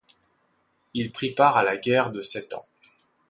Il 0.95 1.11
prit 1.11 1.29
part 1.35 1.57
à 1.57 1.63
la 1.63 1.77
Guerre 1.77 2.09
de 2.11 2.21
Sept 2.23 2.53
Ans. 2.55 2.65